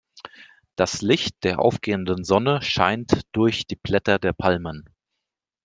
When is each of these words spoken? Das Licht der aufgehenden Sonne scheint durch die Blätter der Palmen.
Das 0.77 1.03
Licht 1.03 1.43
der 1.43 1.59
aufgehenden 1.59 2.23
Sonne 2.23 2.63
scheint 2.63 3.21
durch 3.33 3.67
die 3.67 3.75
Blätter 3.75 4.17
der 4.17 4.33
Palmen. 4.33 4.89